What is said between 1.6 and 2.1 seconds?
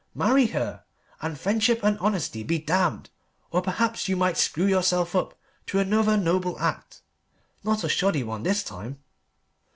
and